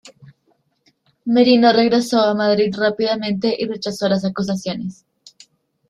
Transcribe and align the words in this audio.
Merino 1.25 1.71
regresó 1.73 2.21
a 2.21 2.33
Madrid 2.33 2.73
rápidamente 2.75 3.55
y 3.55 3.67
rechazó 3.67 4.09
las 4.09 4.25
acusaciones. 4.25 5.05